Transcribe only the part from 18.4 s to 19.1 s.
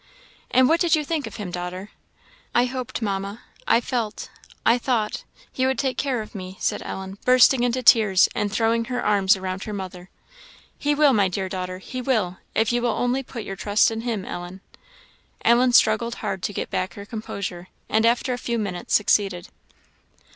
minutes